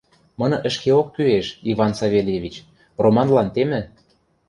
[0.39, 2.55] —Мыны ӹшкеок кӱэш, Иван Савельевич,
[3.03, 3.81] Романлан темӹ...